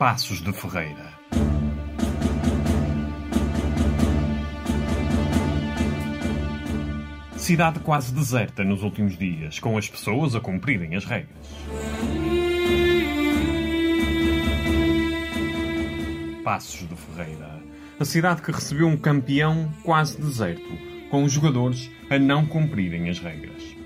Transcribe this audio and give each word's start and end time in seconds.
Passos 0.00 0.40
de 0.40 0.50
Ferreira. 0.50 1.12
Cidade 7.36 7.80
quase 7.80 8.14
deserta 8.14 8.64
nos 8.64 8.82
últimos 8.82 9.18
dias, 9.18 9.58
com 9.58 9.76
as 9.76 9.90
pessoas 9.90 10.34
a 10.34 10.40
cumprirem 10.40 10.96
as 10.96 11.04
regras. 11.04 11.46
Passos 16.42 16.88
de 16.88 16.96
Ferreira. 16.96 17.60
A 18.00 18.04
cidade 18.06 18.40
que 18.40 18.50
recebeu 18.50 18.86
um 18.86 18.96
campeão 18.96 19.70
quase 19.84 20.18
deserto, 20.18 20.78
com 21.10 21.24
os 21.24 21.30
jogadores 21.30 21.90
a 22.08 22.18
não 22.18 22.46
cumprirem 22.46 23.10
as 23.10 23.18
regras. 23.18 23.76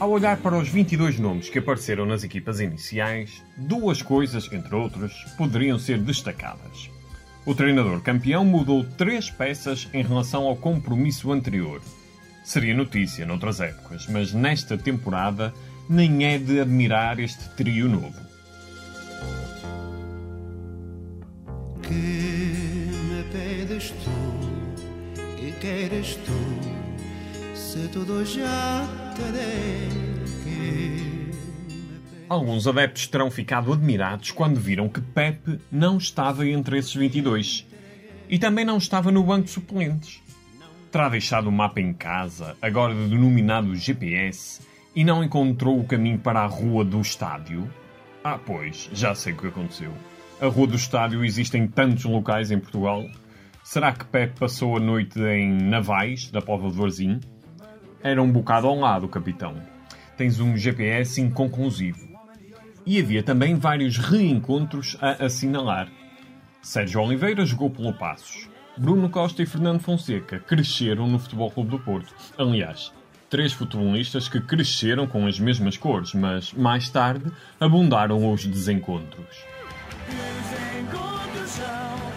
Ao 0.00 0.08
olhar 0.10 0.36
para 0.36 0.56
os 0.56 0.68
22 0.68 1.18
nomes 1.18 1.50
que 1.50 1.58
apareceram 1.58 2.06
nas 2.06 2.22
equipas 2.22 2.60
iniciais, 2.60 3.42
duas 3.56 4.00
coisas, 4.00 4.48
entre 4.52 4.72
outras, 4.76 5.12
poderiam 5.36 5.76
ser 5.76 5.98
destacadas. 5.98 6.88
O 7.44 7.52
treinador 7.52 8.00
campeão 8.00 8.44
mudou 8.44 8.84
três 8.84 9.28
peças 9.28 9.88
em 9.92 10.04
relação 10.04 10.44
ao 10.44 10.54
compromisso 10.54 11.32
anterior. 11.32 11.82
Seria 12.44 12.74
notícia 12.74 13.26
noutras 13.26 13.60
épocas, 13.60 14.06
mas 14.06 14.32
nesta 14.32 14.78
temporada 14.78 15.52
nem 15.90 16.24
é 16.24 16.38
de 16.38 16.60
admirar 16.60 17.18
este 17.18 17.48
trio 17.56 17.88
novo. 17.88 18.20
Que 21.82 21.92
me 21.92 23.24
pedes 23.32 23.90
tu 23.90 25.42
e 25.42 25.50
queres 25.60 26.14
tu, 26.14 26.77
Alguns 32.26 32.66
adeptos 32.66 33.06
terão 33.08 33.30
ficado 33.30 33.70
admirados 33.70 34.30
quando 34.30 34.58
viram 34.58 34.88
que 34.88 35.02
Pepe 35.02 35.60
não 35.70 35.98
estava 35.98 36.48
entre 36.48 36.78
esses 36.78 36.94
22 36.94 37.66
e 38.26 38.38
também 38.38 38.64
não 38.64 38.78
estava 38.78 39.12
no 39.12 39.22
banco 39.22 39.44
de 39.44 39.50
suplentes. 39.50 40.22
Terá 40.90 41.10
deixado 41.10 41.48
o 41.48 41.52
mapa 41.52 41.78
em 41.78 41.92
casa, 41.92 42.56
agora 42.62 42.94
denominado 42.94 43.76
GPS, 43.76 44.62
e 44.96 45.04
não 45.04 45.22
encontrou 45.22 45.78
o 45.78 45.84
caminho 45.84 46.18
para 46.18 46.40
a 46.40 46.46
rua 46.46 46.82
do 46.86 47.02
estádio? 47.02 47.70
Ah, 48.24 48.38
pois, 48.38 48.88
já 48.94 49.14
sei 49.14 49.34
o 49.34 49.36
que 49.36 49.46
aconteceu. 49.48 49.92
A 50.40 50.46
rua 50.46 50.68
do 50.68 50.76
estádio 50.76 51.22
existe 51.22 51.58
em 51.58 51.68
tantos 51.68 52.06
locais 52.06 52.50
em 52.50 52.58
Portugal. 52.58 53.04
Será 53.62 53.92
que 53.92 54.06
Pepe 54.06 54.40
passou 54.40 54.78
a 54.78 54.80
noite 54.80 55.20
em 55.20 55.52
Navais, 55.64 56.30
da 56.30 56.40
Póvoa 56.40 56.70
de 56.70 56.78
Varzim? 56.78 57.20
Era 58.02 58.22
um 58.22 58.30
bocado 58.30 58.66
ao 58.66 58.78
lado, 58.78 59.08
capitão. 59.08 59.56
Tens 60.16 60.40
um 60.40 60.56
GPS 60.56 61.20
inconclusivo. 61.20 62.08
E 62.86 62.98
havia 62.98 63.22
também 63.22 63.54
vários 63.56 63.98
reencontros 63.98 64.96
a 65.00 65.24
assinalar. 65.24 65.88
Sérgio 66.62 67.00
Oliveira 67.02 67.44
jogou 67.44 67.70
pelo 67.70 67.92
Passos. 67.92 68.48
Bruno 68.76 69.10
Costa 69.10 69.42
e 69.42 69.46
Fernando 69.46 69.80
Fonseca 69.80 70.38
cresceram 70.38 71.08
no 71.08 71.18
Futebol 71.18 71.50
Clube 71.50 71.70
do 71.70 71.80
Porto. 71.80 72.14
Aliás, 72.38 72.92
três 73.28 73.52
futebolistas 73.52 74.28
que 74.28 74.40
cresceram 74.40 75.06
com 75.06 75.26
as 75.26 75.38
mesmas 75.40 75.76
cores, 75.76 76.14
mas 76.14 76.52
mais 76.52 76.88
tarde 76.88 77.30
abundaram 77.58 78.32
os 78.32 78.46
desencontros. 78.46 79.44
Desencontros 80.06 81.50
são 81.50 82.07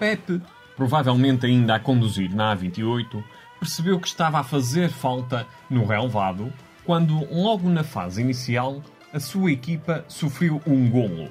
Pepe, 0.00 0.40
provavelmente 0.74 1.44
ainda 1.44 1.74
a 1.74 1.78
conduzir 1.78 2.34
na 2.34 2.56
A28, 2.56 3.22
percebeu 3.60 4.00
que 4.00 4.08
estava 4.08 4.38
a 4.38 4.42
fazer 4.42 4.88
falta 4.88 5.46
no 5.68 5.84
relevado 5.84 6.50
quando, 6.86 7.28
logo 7.30 7.68
na 7.68 7.84
fase 7.84 8.22
inicial, 8.22 8.82
a 9.12 9.20
sua 9.20 9.52
equipa 9.52 10.02
sofreu 10.08 10.62
um 10.66 10.88
golo. 10.88 11.30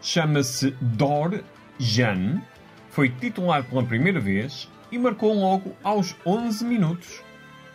Chama-se 0.00 0.70
Dor 0.80 1.42
Jan, 1.80 2.40
foi 2.90 3.08
titular 3.08 3.64
pela 3.64 3.82
primeira 3.82 4.20
vez 4.20 4.70
e 4.92 4.98
marcou 4.98 5.34
logo 5.34 5.74
aos 5.82 6.14
11 6.24 6.64
minutos. 6.64 7.20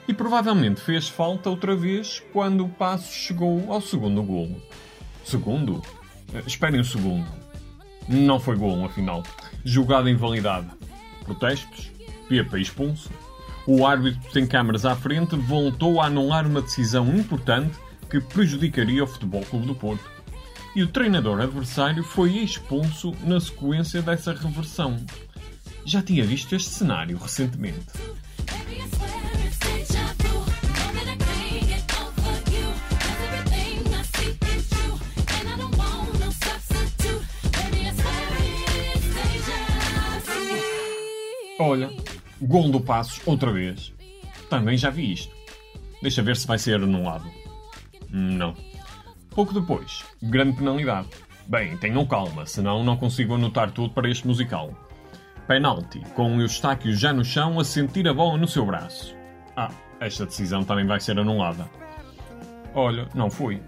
E 0.08 0.14
provavelmente 0.14 0.80
fez 0.80 1.10
falta 1.10 1.50
outra 1.50 1.76
vez 1.76 2.24
quando 2.32 2.64
o 2.64 2.70
passo 2.70 3.14
chegou 3.14 3.72
ao 3.72 3.82
segundo 3.82 4.24
golo. 4.24 4.62
Segundo? 5.26 5.82
Eh, 6.34 6.42
Esperem 6.48 6.80
um 6.80 6.86
segundo. 6.86 7.51
Não 8.08 8.40
foi 8.40 8.56
golo, 8.56 8.86
afinal. 8.86 9.24
Jogada 9.64 10.10
invalidade. 10.10 10.68
Protestos. 11.24 11.92
Pepa 12.28 12.60
expulso. 12.60 13.10
O 13.68 13.86
árbitro 13.86 14.32
sem 14.32 14.48
câmaras 14.48 14.86
à 14.86 14.96
frente 14.96 15.36
voltou 15.36 16.02
a 16.02 16.08
anular 16.08 16.48
uma 16.48 16.62
decisão 16.62 17.08
importante 17.16 17.78
que 18.10 18.20
prejudicaria 18.20 19.04
o 19.04 19.08
Futebol 19.08 19.44
Clube 19.44 19.68
do 19.68 19.76
Porto. 19.76 20.10
E 20.76 20.84
o 20.84 20.88
treinador 20.88 21.40
adversário 21.40 22.04
foi 22.04 22.38
expulso 22.38 23.14
na 23.24 23.40
sequência 23.40 24.02
dessa 24.02 24.34
reversão. 24.34 24.98
Já 25.86 26.02
tinha 26.02 26.24
visto 26.24 26.56
este 26.56 26.70
cenário 26.70 27.18
recentemente. 27.18 27.86
Olha, 41.62 41.92
gol 42.42 42.72
do 42.72 42.82
Passos 42.82 43.22
outra 43.24 43.52
vez. 43.52 43.94
Também 44.50 44.76
já 44.76 44.90
vi 44.90 45.14
isto. 45.14 45.32
Deixa 46.02 46.24
ver 46.24 46.36
se 46.36 46.48
vai 46.48 46.58
ser 46.58 46.82
anulado. 46.82 47.30
Não. 48.10 48.56
Pouco 49.30 49.54
depois, 49.54 50.04
grande 50.24 50.58
penalidade. 50.58 51.10
Bem, 51.46 51.78
tenham 51.78 52.04
calma, 52.08 52.48
senão 52.48 52.84
não 52.84 52.98
consigo 52.98 53.36
anotar 53.36 53.70
tudo 53.70 53.94
para 53.94 54.10
este 54.10 54.26
musical. 54.26 54.74
Penalti, 55.48 56.00
com 56.16 56.36
o 56.36 56.42
Eustáquio 56.42 56.96
já 56.96 57.14
no 57.14 57.24
chão 57.24 57.60
a 57.60 57.64
sentir 57.64 58.08
a 58.08 58.14
bola 58.14 58.40
no 58.40 58.48
seu 58.48 58.66
braço. 58.66 59.16
Ah, 59.56 59.70
esta 60.00 60.26
decisão 60.26 60.64
também 60.64 60.88
vai 60.88 61.00
ser 61.00 61.20
anulada. 61.20 61.70
Olha, 62.74 63.08
não 63.14 63.30
foi. 63.30 63.62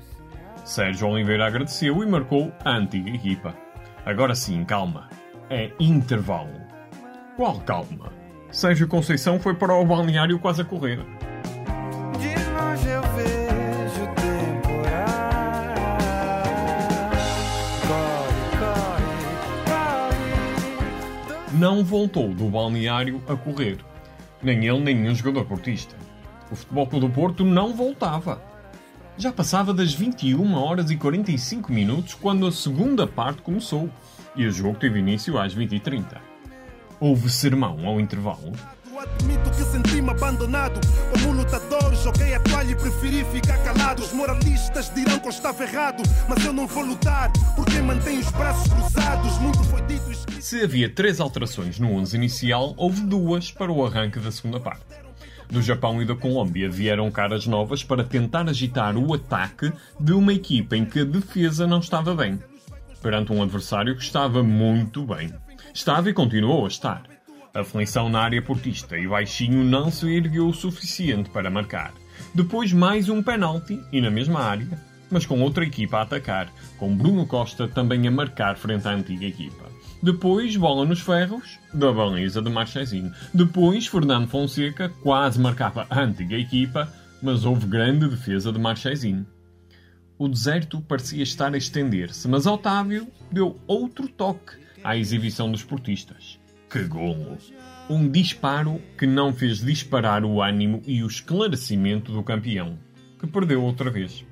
Sérgio 0.66 1.10
Oliveira 1.10 1.46
agradeceu 1.46 2.02
e 2.02 2.08
marcou 2.08 2.52
a 2.66 2.72
antiga 2.72 3.12
equipa. 3.12 3.56
Agora 4.04 4.34
sim, 4.34 4.66
calma. 4.66 5.12
É 5.48 5.72
intervalo. 5.80 6.63
Qual 7.36 7.60
calma? 7.62 8.14
Sérgio 8.52 8.88
Conceição 8.88 9.40
foi 9.40 9.56
para 9.56 9.74
o 9.74 9.84
balneário 9.84 10.38
quase 10.38 10.62
a 10.62 10.66
correr. 10.66 11.00
Não 21.52 21.84
voltou 21.84 22.32
do 22.36 22.46
balneário 22.50 23.20
a 23.28 23.36
correr. 23.36 23.80
Nem 24.42 24.68
ele, 24.68 24.80
nem 24.82 24.96
nenhum 24.96 25.16
jogador 25.16 25.46
portista. 25.46 25.96
O 26.52 26.56
Futebol 26.56 26.86
Clube 26.86 27.08
do 27.08 27.14
Porto 27.14 27.44
não 27.44 27.74
voltava. 27.74 28.44
Já 29.18 29.32
passava 29.32 29.74
das 29.74 29.92
21 29.92 30.54
horas 30.54 30.92
e 30.92 30.98
45 30.98 31.72
minutos 31.72 32.14
quando 32.14 32.46
a 32.46 32.52
segunda 32.52 33.08
parte 33.08 33.42
começou. 33.42 33.90
E 34.36 34.46
o 34.46 34.52
jogo 34.52 34.78
teve 34.78 35.00
início 35.00 35.40
às 35.40 35.56
20h30. 35.56 36.33
Houve 37.00 37.30
sermão 37.30 37.86
ao 37.86 38.00
intervalo. 38.00 38.54
Admito 39.04 39.52
que 39.52 39.64
senti-me 39.64 40.12
abandonado. 40.12 40.80
Como 41.12 41.34
lutador, 41.34 41.94
joguei 41.96 42.36
a 42.36 42.40
toalha 42.40 42.72
e 42.72 42.76
preferi 42.76 43.26
ficar 43.26 43.58
calado. 43.58 44.02
Os 44.02 44.14
moralistas 44.14 44.94
dirão 44.94 45.20
que 45.20 45.28
eu 45.28 45.32
estava 45.32 45.62
errado, 45.64 46.02
mas 46.30 46.46
eu 46.46 46.54
não 46.54 46.66
vou 46.66 46.86
lutar, 46.86 47.30
porque 47.54 47.80
os 47.80 48.32
braços 48.32 48.72
cruzados. 48.72 49.38
Muito 49.40 49.62
foi 49.66 49.82
dito 49.82 50.10
escrito. 50.10 50.42
Se 50.42 50.64
havia 50.64 50.90
três 50.90 51.20
alterações 51.20 51.80
no 51.80 51.92
11 51.96 52.16
inicial, 52.16 52.74
houve 52.78 53.02
duas 53.02 53.52
para 53.52 53.72
o 53.72 53.86
arranque 53.86 54.20
da 54.20 54.32
segunda 54.32 54.60
parte. 54.60 54.86
Do 55.50 55.62
Japão 55.62 56.02
e 56.02 56.06
da 56.06 56.16
Colômbia 56.16 56.70
vieram 56.70 57.12
caras 57.12 57.46
novas 57.46 57.84
para 57.84 58.06
tentar 58.06 58.48
agitar 58.48 58.96
o 58.96 59.14
ataque 59.14 59.72
de 60.00 60.14
uma 60.14 60.32
equipa 60.32 60.78
em 60.78 60.86
que 60.86 61.02
a 61.02 61.06
defesa 61.06 61.68
não 61.68 61.80
estava 61.80 62.16
bem, 62.16 62.40
perante 63.02 63.34
um 63.34 63.44
adversário 63.44 63.98
que 63.98 64.04
estava 64.04 64.42
muito 64.42 65.06
bem. 65.06 65.34
Estava 65.74 66.08
e 66.08 66.14
continuou 66.14 66.66
a 66.66 66.68
estar. 66.68 67.02
A 67.52 67.62
aflição 67.62 68.08
na 68.08 68.20
área 68.20 68.40
portista 68.44 68.96
e 68.96 69.08
baixinho 69.08 69.64
não 69.64 69.90
se 69.90 70.08
ergueu 70.08 70.48
o 70.48 70.54
suficiente 70.54 71.32
para 71.32 71.50
marcar. 71.50 71.92
Depois 72.34 72.72
mais 72.72 73.10
um 73.10 73.24
penalti 73.24 73.82
e 73.92 74.00
na 74.00 74.12
mesma 74.12 74.40
área, 74.40 74.68
mas 75.10 75.26
com 75.26 75.42
outra 75.42 75.66
equipa 75.66 75.98
a 75.98 76.02
atacar, 76.04 76.48
com 76.78 76.96
Bruno 76.96 77.26
Costa 77.26 77.68
também 77.68 78.08
a 78.08 78.12
marcar 78.12 78.56
frente 78.56 78.88
à 78.88 78.92
antiga 78.92 79.26
equipa. 79.26 79.66
Depois, 80.02 80.56
bola 80.56 80.86
nos 80.86 81.00
ferros, 81.00 81.58
da 81.74 81.92
baliza 81.92 82.40
de 82.40 82.52
Marchezinho. 82.52 83.12
Depois, 83.34 83.88
Fernando 83.88 84.28
Fonseca 84.28 84.90
quase 85.02 85.40
marcava 85.40 85.88
a 85.90 86.02
antiga 86.02 86.36
equipa, 86.36 86.88
mas 87.20 87.46
houve 87.46 87.66
grande 87.66 88.08
defesa 88.08 88.52
de 88.52 88.60
Marchezinho. 88.60 89.26
O 90.20 90.28
deserto 90.28 90.82
parecia 90.82 91.24
estar 91.24 91.52
a 91.52 91.58
estender-se, 91.58 92.28
mas 92.28 92.46
Otávio 92.46 93.08
deu 93.32 93.60
outro 93.66 94.08
toque 94.08 94.63
à 94.84 94.98
exibição 94.98 95.52
dos 95.52 95.64
portistas. 95.64 96.40
Que 96.70 96.84
golo! 96.84 97.38
Um 97.90 98.10
disparo 98.10 98.82
que 98.98 99.06
não 99.06 99.34
fez 99.34 99.60
disparar 99.60 100.24
o 100.26 100.42
ânimo 100.42 100.82
e 100.86 101.04
o 101.04 101.08
esclarecimento 101.08 102.12
do 102.12 102.24
campeão, 102.24 102.78
que 103.20 103.28
perdeu 103.28 103.62
outra 103.62 103.90
vez. 103.90 104.26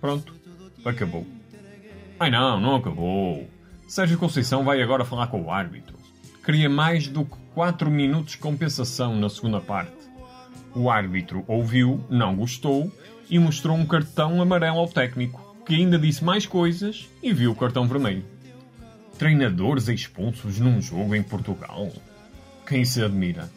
Pronto, 0.00 0.34
acabou. 0.84 1.26
Ai 2.18 2.30
não, 2.30 2.60
não 2.60 2.76
acabou. 2.76 3.48
Sérgio 3.88 4.18
Conceição 4.18 4.64
vai 4.64 4.82
agora 4.82 5.04
falar 5.04 5.28
com 5.28 5.42
o 5.42 5.50
árbitro. 5.50 5.96
Queria 6.44 6.68
mais 6.68 7.08
do 7.08 7.24
que 7.24 7.36
4 7.54 7.90
minutos 7.90 8.32
de 8.32 8.38
compensação 8.38 9.16
na 9.16 9.28
segunda 9.28 9.60
parte. 9.60 9.92
O 10.74 10.90
árbitro 10.90 11.44
ouviu, 11.48 12.04
não 12.08 12.36
gostou 12.36 12.92
e 13.28 13.38
mostrou 13.38 13.76
um 13.76 13.86
cartão 13.86 14.40
amarelo 14.40 14.78
ao 14.78 14.88
técnico, 14.88 15.56
que 15.66 15.74
ainda 15.74 15.98
disse 15.98 16.24
mais 16.24 16.46
coisas 16.46 17.08
e 17.22 17.32
viu 17.32 17.52
o 17.52 17.56
cartão 17.56 17.86
vermelho. 17.86 18.24
Treinadores 19.20 19.86
expulsos 19.88 20.58
num 20.58 20.80
jogo 20.80 21.14
em 21.14 21.22
Portugal? 21.22 21.92
Quem 22.66 22.86
se 22.86 23.04
admira? 23.04 23.50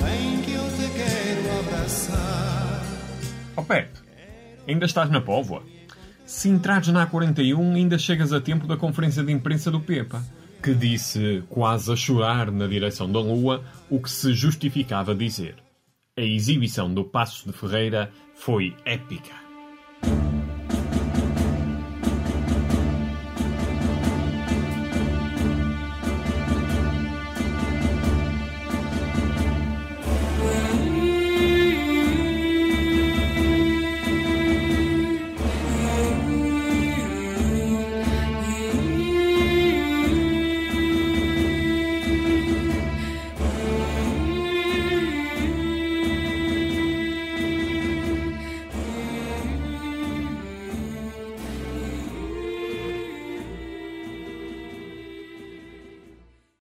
Vem 0.00 0.40
que 0.40 0.52
eu 0.52 0.64
te 0.64 0.90
quero 0.94 1.58
abraçar. 1.60 2.82
Ó 3.54 3.62
Pepe, 3.62 3.98
ainda 4.66 4.86
estás 4.86 5.10
na 5.10 5.20
póvoa? 5.20 5.62
Se 6.24 6.48
entrares 6.48 6.88
na 6.88 7.06
A41, 7.06 7.74
ainda 7.74 7.98
chegas 7.98 8.32
a 8.32 8.40
tempo 8.40 8.66
da 8.66 8.78
conferência 8.78 9.22
de 9.22 9.30
imprensa 9.30 9.70
do 9.70 9.78
Pepa, 9.78 10.24
que 10.62 10.74
disse, 10.74 11.44
quase 11.50 11.92
a 11.92 11.94
chorar 11.94 12.50
na 12.50 12.66
direção 12.66 13.12
da 13.12 13.20
lua, 13.20 13.62
o 13.90 14.00
que 14.00 14.10
se 14.10 14.32
justificava 14.32 15.14
dizer. 15.14 15.56
A 16.16 16.22
exibição 16.22 16.94
do 16.94 17.04
Passos 17.04 17.44
de 17.44 17.52
Ferreira 17.52 18.10
foi 18.34 18.74
épica. 18.86 19.41